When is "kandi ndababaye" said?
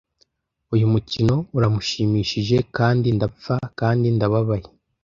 3.79-4.67